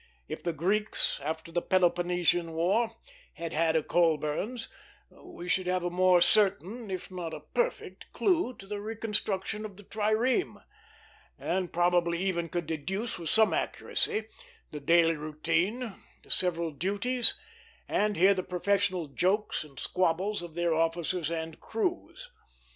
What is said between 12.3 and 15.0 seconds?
could deduce with some accuracy the